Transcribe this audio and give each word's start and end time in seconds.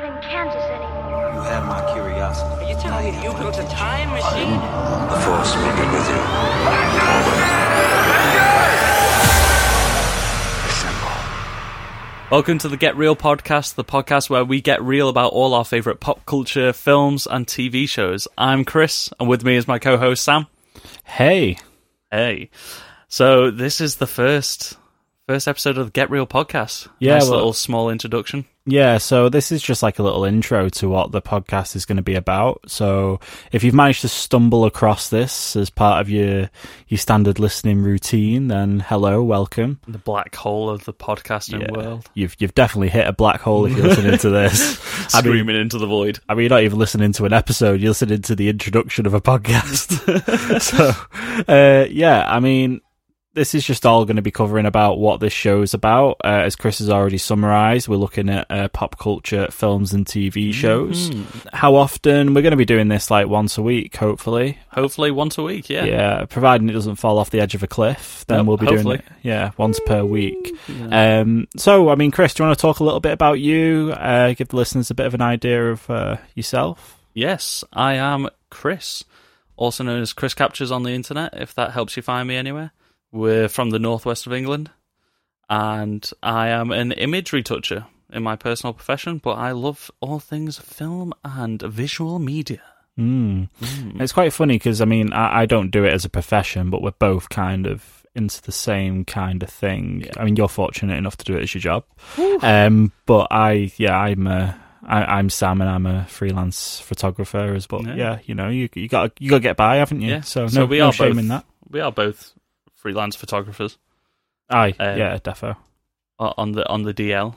not 0.00 0.04
in 0.04 0.22
Kansas 0.22 0.62
anymore. 0.62 1.32
You 1.34 1.40
have 1.40 1.66
my 1.66 1.92
curiosity. 1.92 2.64
Are 2.64 2.70
you 2.70 2.76
telling 2.80 3.16
me 3.16 3.22
you 3.24 3.32
built 3.32 3.58
a 3.58 3.64
time 3.64 4.10
machine? 4.10 4.60
The 5.10 5.18
Force 5.26 5.56
will 5.56 5.74
be 5.74 5.86
with 5.92 6.08
you. 6.08 7.28
Welcome 12.30 12.58
to 12.58 12.68
the 12.68 12.76
Get 12.76 12.96
Reel 12.96 13.16
podcast, 13.16 13.74
the 13.74 13.84
podcast 13.84 14.30
where 14.30 14.44
we 14.44 14.60
get 14.60 14.80
real 14.82 15.08
about 15.08 15.32
all 15.32 15.52
our 15.54 15.64
favorite 15.64 15.98
pop 15.98 16.24
culture, 16.26 16.72
films, 16.72 17.26
and 17.26 17.44
TV 17.44 17.88
shows. 17.88 18.28
I'm 18.38 18.64
Chris, 18.64 19.10
and 19.18 19.28
with 19.28 19.42
me 19.42 19.56
is 19.56 19.66
my 19.66 19.80
co-host 19.80 20.22
Sam. 20.22 20.46
Hey. 21.02 21.56
Hey, 22.12 22.50
so 23.08 23.50
this 23.50 23.80
is 23.80 23.96
the 23.96 24.06
first 24.06 24.76
first 25.26 25.48
episode 25.48 25.76
of 25.76 25.86
the 25.86 25.92
Get 25.92 26.10
Reel 26.10 26.26
podcast. 26.26 26.86
Yeah, 27.00 27.14
nice 27.14 27.24
well- 27.24 27.32
little 27.32 27.52
small 27.52 27.90
introduction. 27.90 28.44
Yeah, 28.70 28.98
so 28.98 29.28
this 29.30 29.50
is 29.50 29.62
just 29.62 29.82
like 29.82 29.98
a 29.98 30.02
little 30.02 30.24
intro 30.24 30.68
to 30.68 30.88
what 30.90 31.10
the 31.10 31.22
podcast 31.22 31.74
is 31.74 31.86
going 31.86 31.96
to 31.96 32.02
be 32.02 32.14
about. 32.14 32.60
So 32.70 33.18
if 33.50 33.64
you've 33.64 33.74
managed 33.74 34.02
to 34.02 34.08
stumble 34.08 34.66
across 34.66 35.08
this 35.08 35.56
as 35.56 35.70
part 35.70 36.00
of 36.02 36.10
your 36.10 36.50
your 36.88 36.98
standard 36.98 37.38
listening 37.38 37.80
routine, 37.82 38.48
then 38.48 38.80
hello, 38.80 39.22
welcome. 39.22 39.80
The 39.88 39.96
black 39.98 40.34
hole 40.34 40.68
of 40.68 40.84
the 40.84 40.92
podcasting 40.92 41.62
Yeah. 41.62 41.72
world, 41.72 42.10
You've 42.12 42.36
you've 42.38 42.54
definitely 42.54 42.90
hit 42.90 43.06
a 43.06 43.12
black 43.12 43.40
hole 43.40 43.64
if 43.64 43.74
you're 43.76 43.86
listening 43.86 44.18
to 44.18 44.28
this. 44.30 44.78
I 45.14 45.22
mean, 45.22 45.32
screaming 45.32 45.56
into 45.56 45.78
the 45.78 45.86
void. 45.86 46.18
I 46.28 46.34
mean, 46.34 46.42
you're 46.42 46.50
not 46.50 46.62
even 46.62 46.78
listening 46.78 47.12
to 47.14 47.24
an 47.24 47.32
episode; 47.32 47.80
you're 47.80 47.90
listening 47.90 48.20
to 48.22 48.34
the 48.36 48.50
introduction 48.50 49.06
of 49.06 49.14
a 49.14 49.20
podcast. 49.20 50.60
so, 50.60 50.92
uh, 51.50 51.86
yeah, 51.90 52.24
I 52.30 52.40
mean, 52.40 52.82
this 53.38 53.54
is 53.54 53.64
just 53.64 53.86
all 53.86 54.04
going 54.04 54.16
to 54.16 54.22
be 54.22 54.32
covering 54.32 54.66
about 54.66 54.98
what 54.98 55.20
this 55.20 55.32
show's 55.32 55.72
about. 55.72 56.16
Uh, 56.24 56.42
as 56.44 56.56
Chris 56.56 56.80
has 56.80 56.90
already 56.90 57.18
summarised, 57.18 57.86
we're 57.86 57.96
looking 57.96 58.28
at 58.28 58.50
uh, 58.50 58.68
pop 58.68 58.98
culture, 58.98 59.48
films, 59.50 59.92
and 59.92 60.04
TV 60.04 60.52
shows. 60.52 61.10
Mm. 61.10 61.48
How 61.52 61.76
often 61.76 62.34
we're 62.34 62.42
going 62.42 62.50
to 62.50 62.56
be 62.56 62.64
doing 62.64 62.88
this? 62.88 63.10
Like 63.10 63.28
once 63.28 63.56
a 63.56 63.62
week, 63.62 63.96
hopefully. 63.96 64.58
Hopefully, 64.72 65.12
once 65.12 65.38
a 65.38 65.42
week. 65.42 65.70
Yeah. 65.70 65.84
Yeah, 65.84 66.24
providing 66.24 66.68
it 66.68 66.72
doesn't 66.72 66.96
fall 66.96 67.18
off 67.18 67.30
the 67.30 67.40
edge 67.40 67.54
of 67.54 67.62
a 67.62 67.68
cliff, 67.68 68.24
then 68.26 68.44
we'll 68.44 68.56
be 68.56 68.66
hopefully. 68.66 68.96
doing 68.98 69.06
it. 69.06 69.12
Yeah, 69.22 69.52
once 69.56 69.78
per 69.86 70.04
week. 70.04 70.52
Um, 70.90 71.46
so, 71.56 71.90
I 71.90 71.94
mean, 71.94 72.10
Chris, 72.10 72.34
do 72.34 72.42
you 72.42 72.48
want 72.48 72.58
to 72.58 72.62
talk 72.62 72.80
a 72.80 72.84
little 72.84 73.00
bit 73.00 73.12
about 73.12 73.38
you? 73.38 73.92
Uh, 73.96 74.34
give 74.34 74.48
the 74.48 74.56
listeners 74.56 74.90
a 74.90 74.94
bit 74.94 75.06
of 75.06 75.14
an 75.14 75.22
idea 75.22 75.70
of 75.70 75.88
uh, 75.88 76.16
yourself. 76.34 76.98
Yes, 77.14 77.62
I 77.72 77.94
am 77.94 78.28
Chris, 78.50 79.04
also 79.56 79.84
known 79.84 80.02
as 80.02 80.12
Chris 80.12 80.34
Captures 80.34 80.72
on 80.72 80.82
the 80.82 80.90
internet, 80.90 81.34
if 81.34 81.54
that 81.54 81.70
helps 81.70 81.96
you 81.96 82.02
find 82.02 82.26
me 82.26 82.36
anywhere. 82.36 82.72
We're 83.12 83.48
from 83.48 83.70
the 83.70 83.78
northwest 83.78 84.26
of 84.26 84.32
England, 84.32 84.70
and 85.48 86.08
I 86.22 86.48
am 86.48 86.70
an 86.70 86.92
image 86.92 87.32
retoucher 87.32 87.86
in 88.12 88.22
my 88.22 88.36
personal 88.36 88.72
profession, 88.74 89.18
but 89.18 89.32
I 89.32 89.52
love 89.52 89.90
all 90.00 90.18
things 90.18 90.58
film 90.58 91.12
and 91.24 91.60
visual 91.62 92.18
media. 92.18 92.60
Mm. 92.98 93.48
It's 94.00 94.12
quite 94.12 94.32
funny 94.32 94.54
because 94.56 94.80
I 94.80 94.84
mean 94.84 95.12
I, 95.12 95.42
I 95.42 95.46
don't 95.46 95.70
do 95.70 95.84
it 95.84 95.92
as 95.92 96.04
a 96.04 96.08
profession, 96.08 96.68
but 96.70 96.82
we're 96.82 96.90
both 96.90 97.28
kind 97.28 97.66
of 97.66 98.04
into 98.14 98.42
the 98.42 98.50
same 98.52 99.04
kind 99.04 99.42
of 99.42 99.48
thing. 99.48 100.08
I 100.16 100.24
mean, 100.24 100.34
you're 100.34 100.48
fortunate 100.48 100.96
enough 100.96 101.16
to 101.18 101.24
do 101.24 101.36
it 101.36 101.42
as 101.44 101.54
your 101.54 101.60
job, 101.60 101.84
um, 102.42 102.92
but 103.06 103.28
I 103.30 103.70
yeah 103.76 103.96
I'm 103.96 104.26
a, 104.26 104.58
I, 104.82 105.04
I'm 105.18 105.30
Sam 105.30 105.60
and 105.60 105.70
I'm 105.70 105.86
a 105.86 106.06
freelance 106.06 106.80
photographer 106.80 107.54
as 107.54 107.68
well. 107.70 107.86
Yeah. 107.86 107.94
Yeah, 107.94 108.18
you 108.24 108.34
know 108.34 108.48
you 108.48 108.68
you 108.74 108.88
got 108.88 109.12
you 109.20 109.30
got 109.30 109.36
to 109.36 109.42
get 109.42 109.56
by, 109.56 109.76
haven't 109.76 110.00
you? 110.00 110.10
Yeah. 110.10 110.20
So 110.22 110.42
no, 110.42 110.48
So 110.48 110.66
we 110.66 110.78
no 110.78 110.88
are 110.88 110.92
shame 110.92 111.10
both- 111.12 111.18
in 111.20 111.28
that. 111.28 111.44
We 111.70 111.80
are 111.80 111.92
both 111.92 112.32
freelance 112.78 113.16
photographers 113.16 113.76
Aye, 114.50 114.74
Um, 114.78 114.96
yeah, 114.98 115.18
defo. 115.18 115.56
on 116.18 116.52
the 116.52 116.66
on 116.68 116.82
the 116.82 116.94
DL 116.94 117.34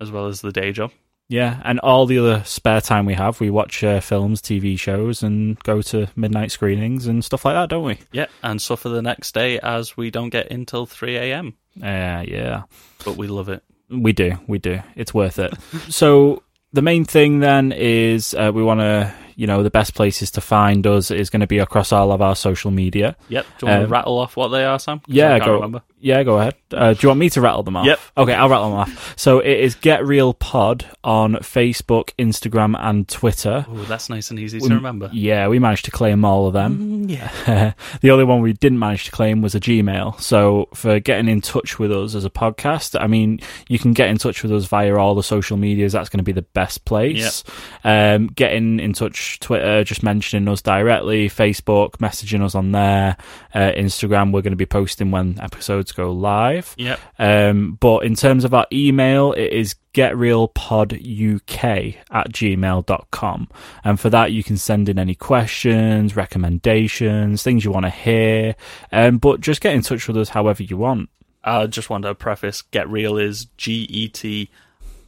as 0.00 0.10
well 0.10 0.26
as 0.26 0.40
the 0.40 0.50
day 0.52 0.72
job. 0.72 0.90
Yeah, 1.30 1.60
and 1.62 1.78
all 1.80 2.06
the 2.06 2.18
other 2.18 2.42
spare 2.44 2.80
time 2.80 3.04
we 3.04 3.12
have, 3.14 3.38
we 3.38 3.50
watch 3.50 3.84
uh, 3.84 4.00
films, 4.00 4.40
TV 4.40 4.78
shows, 4.78 5.22
and 5.22 5.58
go 5.62 5.82
to 5.82 6.08
midnight 6.16 6.50
screenings 6.50 7.06
and 7.06 7.22
stuff 7.22 7.44
like 7.44 7.54
that, 7.54 7.68
don't 7.68 7.84
we? 7.84 7.98
Yeah, 8.12 8.26
and 8.42 8.62
suffer 8.62 8.88
the 8.88 9.02
next 9.02 9.34
day 9.34 9.58
as 9.60 9.94
we 9.94 10.10
don't 10.10 10.30
get 10.30 10.48
in 10.48 10.64
till 10.64 10.86
three 10.86 11.16
a.m. 11.16 11.54
Uh, 11.82 12.24
yeah. 12.26 12.62
But 13.04 13.16
we 13.18 13.26
love 13.28 13.50
it. 13.50 13.62
We 13.90 14.12
do, 14.12 14.38
we 14.46 14.58
do. 14.58 14.80
It's 14.96 15.12
worth 15.12 15.38
it. 15.38 15.52
so 15.90 16.42
the 16.72 16.82
main 16.82 17.04
thing 17.04 17.40
then 17.40 17.72
is 17.72 18.32
uh, 18.34 18.50
we 18.54 18.62
want 18.62 18.80
to, 18.80 19.12
you 19.38 19.46
know, 19.46 19.62
the 19.62 19.70
best 19.70 19.94
places 19.94 20.32
to 20.32 20.40
find 20.40 20.84
us 20.84 21.10
is 21.12 21.30
going 21.30 21.40
to 21.40 21.46
be 21.46 21.58
across 21.58 21.92
all 21.92 22.10
of 22.10 22.20
our 22.20 22.34
social 22.34 22.72
media. 22.72 23.16
Yep. 23.28 23.46
Do 23.58 23.66
you 23.66 23.70
want 23.70 23.82
Um, 23.82 23.86
to 23.88 23.92
rattle 23.92 24.18
off 24.18 24.36
what 24.36 24.48
they 24.48 24.64
are, 24.64 24.78
Sam? 24.80 25.00
Yeah, 25.06 25.38
go. 25.38 25.54
remember. 25.54 25.82
Yeah, 26.00 26.22
go 26.24 26.38
ahead. 26.38 26.54
Uh, 26.72 26.92
do 26.92 26.98
you 27.02 27.08
want 27.08 27.18
me 27.20 27.30
to 27.30 27.40
rattle 27.40 27.62
them 27.64 27.76
off? 27.76 27.86
Yep. 27.86 28.00
Okay, 28.18 28.34
I'll 28.34 28.48
rattle 28.48 28.70
them 28.70 28.78
off. 28.80 29.14
So 29.16 29.38
it 29.40 29.58
is 29.60 29.74
Get 29.76 30.04
Reel 30.06 30.32
Pod 30.34 30.84
on 31.02 31.34
Facebook, 31.36 32.10
Instagram, 32.18 32.76
and 32.78 33.08
Twitter. 33.08 33.64
Oh, 33.68 33.84
that's 33.84 34.08
nice 34.08 34.30
and 34.30 34.38
easy 34.38 34.60
to 34.60 34.74
remember. 34.74 35.10
Yeah, 35.12 35.48
we 35.48 35.58
managed 35.58 35.84
to 35.86 35.90
claim 35.90 36.24
all 36.24 36.46
of 36.46 36.52
them. 36.52 37.08
yeah. 37.08 37.72
the 38.00 38.10
only 38.10 38.24
one 38.24 38.42
we 38.42 38.52
didn't 38.52 38.78
manage 38.78 39.04
to 39.06 39.10
claim 39.10 39.40
was 39.42 39.54
a 39.54 39.60
Gmail. 39.60 40.20
So 40.20 40.68
for 40.74 41.00
getting 41.00 41.28
in 41.28 41.40
touch 41.40 41.78
with 41.78 41.90
us 41.92 42.14
as 42.14 42.24
a 42.24 42.30
podcast, 42.30 43.00
I 43.00 43.06
mean, 43.06 43.40
you 43.68 43.78
can 43.80 43.92
get 43.92 44.08
in 44.08 44.18
touch 44.18 44.42
with 44.42 44.52
us 44.52 44.66
via 44.66 44.94
all 44.96 45.14
the 45.16 45.22
social 45.24 45.56
medias. 45.56 45.92
That's 45.92 46.08
going 46.08 46.18
to 46.18 46.24
be 46.24 46.32
the 46.32 46.42
best 46.42 46.84
place. 46.84 47.42
Um, 47.84 48.28
getting 48.28 48.78
in 48.80 48.92
touch, 48.92 49.27
Twitter, 49.36 49.84
just 49.84 50.02
mentioning 50.02 50.48
us 50.48 50.62
directly, 50.62 51.28
Facebook, 51.28 51.98
messaging 51.98 52.42
us 52.42 52.54
on 52.54 52.72
there, 52.72 53.16
uh, 53.54 53.72
Instagram. 53.76 54.32
We're 54.32 54.42
going 54.42 54.52
to 54.52 54.56
be 54.56 54.66
posting 54.66 55.10
when 55.10 55.38
episodes 55.40 55.92
go 55.92 56.12
live. 56.12 56.74
Yep. 56.78 57.00
Um, 57.18 57.76
but 57.80 58.04
in 58.04 58.14
terms 58.14 58.44
of 58.44 58.54
our 58.54 58.66
email, 58.72 59.32
it 59.32 59.52
is 59.52 59.74
getreelpoduk 59.94 61.96
at 62.10 62.32
gmail.com. 62.32 63.48
And 63.84 64.00
for 64.00 64.10
that, 64.10 64.32
you 64.32 64.44
can 64.44 64.56
send 64.56 64.88
in 64.88 64.98
any 64.98 65.14
questions, 65.14 66.16
recommendations, 66.16 67.42
things 67.42 67.64
you 67.64 67.72
want 67.72 67.86
to 67.86 67.90
hear. 67.90 68.54
Um, 68.92 69.18
but 69.18 69.40
just 69.40 69.60
get 69.60 69.74
in 69.74 69.82
touch 69.82 70.06
with 70.08 70.16
us 70.16 70.30
however 70.30 70.62
you 70.62 70.76
want. 70.76 71.10
I 71.42 71.66
just 71.66 71.90
want 71.90 72.04
to 72.04 72.14
preface 72.14 72.62
Get 72.62 72.88
Reel 72.88 73.16
is 73.16 73.46
G 73.56 73.86
E 73.88 74.08
T 74.08 74.50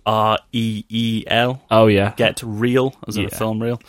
R 0.06 0.38
E 0.52 0.84
E 0.88 1.24
L. 1.26 1.62
Oh, 1.70 1.86
yeah. 1.86 2.14
Get 2.16 2.42
Reel, 2.42 2.94
as 3.06 3.16
in 3.16 3.26
a 3.26 3.30
film 3.30 3.62
reel. 3.62 3.80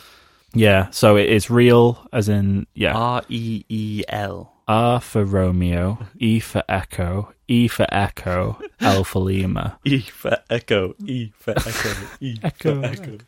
Yeah. 0.54 0.90
So 0.90 1.16
it 1.16 1.28
is 1.28 1.50
reel, 1.50 2.06
as 2.12 2.28
in, 2.28 2.66
yeah. 2.74 2.94
R 2.94 3.22
E 3.28 3.64
E 3.68 4.02
L. 4.08 4.52
R 4.68 5.00
for 5.00 5.24
Romeo, 5.24 5.98
E 6.18 6.40
for 6.40 6.62
Echo, 6.68 7.32
E 7.48 7.68
for 7.68 7.86
Echo, 7.92 8.58
L 8.80 9.04
for 9.04 9.20
Lima. 9.20 9.78
E 9.84 10.00
for 10.00 10.38
Echo. 10.48 10.94
E 11.04 11.30
for 11.38 11.50
Echo. 11.52 11.90
E 12.20 12.36
Echo. 12.42 12.80
for 12.80 12.86
Echo. 12.86 13.18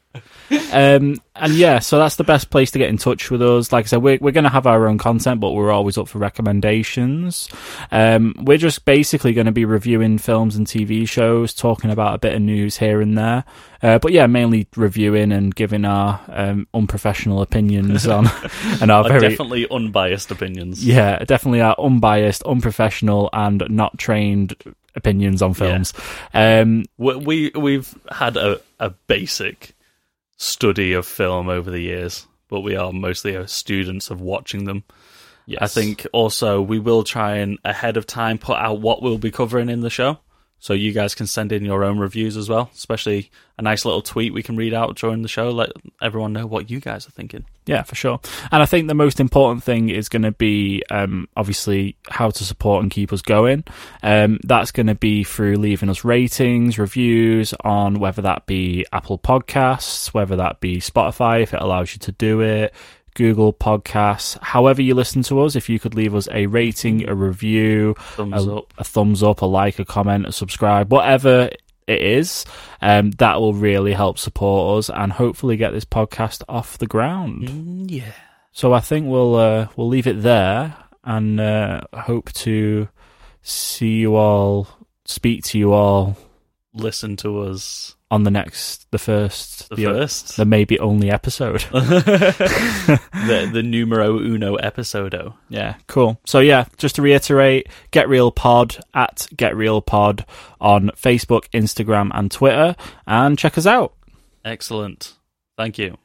Um, 0.72 1.16
and 1.34 1.54
yeah, 1.54 1.80
so 1.80 1.98
that's 1.98 2.14
the 2.14 2.22
best 2.24 2.50
place 2.50 2.70
to 2.70 2.78
get 2.78 2.88
in 2.88 2.96
touch 2.98 3.30
with 3.32 3.42
us. 3.42 3.72
Like 3.72 3.86
I 3.86 3.88
said, 3.88 4.02
we're, 4.02 4.18
we're 4.20 4.30
going 4.30 4.44
to 4.44 4.50
have 4.50 4.66
our 4.66 4.86
own 4.86 4.96
content, 4.96 5.40
but 5.40 5.50
we're 5.50 5.72
always 5.72 5.98
up 5.98 6.06
for 6.06 6.18
recommendations. 6.18 7.48
Um, 7.90 8.34
we're 8.38 8.58
just 8.58 8.84
basically 8.84 9.32
going 9.32 9.46
to 9.46 9.52
be 9.52 9.64
reviewing 9.64 10.18
films 10.18 10.54
and 10.54 10.66
TV 10.68 11.08
shows, 11.08 11.52
talking 11.52 11.90
about 11.90 12.14
a 12.14 12.18
bit 12.18 12.34
of 12.34 12.42
news 12.42 12.76
here 12.76 13.00
and 13.00 13.18
there. 13.18 13.44
Uh, 13.82 13.98
but 13.98 14.12
yeah, 14.12 14.26
mainly 14.26 14.66
reviewing 14.76 15.32
and 15.32 15.54
giving 15.54 15.84
our 15.84 16.20
um, 16.28 16.66
unprofessional 16.72 17.42
opinions 17.42 18.06
on 18.06 18.26
and 18.80 18.90
our 18.90 19.04
Are 19.04 19.08
very 19.08 19.28
definitely 19.30 19.66
unbiased 19.68 20.30
opinions. 20.30 20.84
yeah, 20.86 21.18
definitely 21.24 21.60
our 21.60 21.74
unbiased, 21.78 22.42
unprofessional, 22.44 23.28
and 23.32 23.62
not 23.68 23.98
trained 24.04 24.54
opinions 24.94 25.40
on 25.42 25.54
films. 25.54 25.94
Um, 26.34 26.84
We, 26.98 27.16
we 27.16 27.50
we've 27.54 27.94
had 28.10 28.36
a, 28.36 28.60
a 28.78 28.90
basic 29.06 29.74
study 30.36 30.92
of 30.92 31.06
film 31.06 31.48
over 31.48 31.70
the 31.70 31.80
years, 31.80 32.26
but 32.48 32.60
we 32.60 32.76
are 32.76 32.92
mostly 32.92 33.46
students 33.46 34.10
of 34.10 34.20
watching 34.20 34.64
them. 34.66 34.84
I 35.64 35.68
think 35.68 36.06
also 36.12 36.60
we 36.62 36.78
will 36.78 37.02
try 37.04 37.36
and 37.36 37.58
ahead 37.64 37.96
of 37.96 38.06
time 38.06 38.38
put 38.38 38.56
out 38.56 38.80
what 38.80 39.02
we'll 39.02 39.18
be 39.18 39.30
covering 39.30 39.68
in 39.70 39.80
the 39.80 39.90
show. 39.90 40.18
So 40.58 40.72
you 40.72 40.92
guys 40.92 41.14
can 41.14 41.26
send 41.26 41.52
in 41.52 41.62
your 41.62 41.84
own 41.84 41.98
reviews 41.98 42.38
as 42.38 42.48
well, 42.48 42.70
especially 42.74 43.30
a 43.58 43.62
nice 43.62 43.84
little 43.84 44.00
tweet 44.00 44.32
we 44.32 44.42
can 44.42 44.56
read 44.56 44.72
out 44.72 44.96
during 44.96 45.20
the 45.20 45.28
show. 45.28 45.50
Let 45.50 45.72
everyone 46.00 46.32
know 46.32 46.46
what 46.46 46.70
you 46.70 46.80
guys 46.80 47.06
are 47.06 47.10
thinking. 47.10 47.44
Yeah, 47.66 47.82
for 47.82 47.94
sure. 47.94 48.18
And 48.50 48.62
I 48.62 48.66
think 48.66 48.88
the 48.88 48.94
most 48.94 49.20
important 49.20 49.62
thing 49.62 49.90
is 49.90 50.08
going 50.08 50.22
to 50.22 50.32
be 50.32 50.82
um, 50.90 51.28
obviously 51.36 51.96
how 52.08 52.30
to 52.30 52.44
support 52.44 52.82
and 52.82 52.90
keep 52.90 53.12
us 53.12 53.20
going. 53.20 53.64
Um, 54.02 54.40
that's 54.42 54.70
going 54.70 54.86
to 54.86 54.94
be 54.94 55.22
through 55.22 55.56
leaving 55.56 55.90
us 55.90 56.02
ratings, 56.02 56.78
reviews 56.78 57.52
on 57.62 58.00
whether 58.00 58.22
that 58.22 58.46
be 58.46 58.86
Apple 58.90 59.18
Podcasts, 59.18 60.14
whether 60.14 60.36
that 60.36 60.60
be 60.60 60.78
Spotify, 60.78 61.42
if 61.42 61.52
it 61.52 61.60
allows 61.60 61.92
you 61.92 61.98
to 62.00 62.12
do 62.12 62.40
it. 62.40 62.72
Google 63.14 63.52
Podcasts, 63.52 64.38
however 64.42 64.82
you 64.82 64.94
listen 64.94 65.22
to 65.24 65.40
us, 65.40 65.56
if 65.56 65.68
you 65.68 65.78
could 65.78 65.94
leave 65.94 66.14
us 66.14 66.28
a 66.32 66.46
rating, 66.46 67.08
a 67.08 67.14
review, 67.14 67.94
Thumbs 68.16 68.46
a, 68.46 68.60
a 68.78 68.84
thumbs 68.84 69.22
up, 69.22 69.42
a 69.42 69.46
like, 69.46 69.78
a 69.78 69.84
comment, 69.84 70.26
a 70.26 70.32
subscribe, 70.32 70.92
whatever 70.92 71.50
it 71.86 72.02
is, 72.02 72.44
um, 72.82 73.10
that 73.12 73.40
will 73.40 73.54
really 73.54 73.92
help 73.92 74.18
support 74.18 74.78
us 74.78 74.90
and 74.90 75.12
hopefully 75.12 75.56
get 75.56 75.72
this 75.72 75.84
podcast 75.84 76.42
off 76.48 76.78
the 76.78 76.86
ground. 76.86 77.48
Mm, 77.48 77.90
yeah. 77.90 78.12
So 78.52 78.72
I 78.72 78.80
think 78.80 79.08
we'll 79.08 79.34
uh, 79.34 79.68
we'll 79.76 79.88
leave 79.88 80.06
it 80.06 80.22
there 80.22 80.76
and 81.02 81.40
uh, 81.40 81.82
hope 81.92 82.32
to 82.32 82.88
see 83.42 83.98
you 83.98 84.14
all, 84.14 84.68
speak 85.04 85.44
to 85.44 85.58
you 85.58 85.72
all 85.72 86.16
Listen 86.76 87.16
to 87.18 87.40
us 87.42 87.94
on 88.10 88.24
the 88.24 88.30
next, 88.30 88.90
the 88.90 88.98
first, 88.98 89.68
The 89.70 89.76
first. 89.84 90.36
the 90.36 90.44
maybe 90.44 90.78
only 90.80 91.10
episode. 91.10 91.60
the 91.72 93.48
the 93.52 93.62
numero 93.62 94.18
uno 94.18 94.56
episodo. 94.56 95.34
Yeah, 95.48 95.76
cool. 95.86 96.20
So 96.24 96.40
yeah, 96.40 96.64
just 96.76 96.96
to 96.96 97.02
reiterate, 97.02 97.68
Get 97.92 98.08
Reel 98.08 98.32
Pod 98.32 98.78
at 98.92 99.26
Get 99.36 99.56
Reel 99.56 99.80
Pod 99.82 100.26
on 100.60 100.90
Facebook, 100.96 101.48
Instagram, 101.54 102.10
and 102.12 102.30
Twitter, 102.30 102.74
and 103.06 103.38
check 103.38 103.56
us 103.56 103.66
out. 103.66 103.94
Excellent. 104.44 105.14
Thank 105.56 105.78
you. 105.78 105.96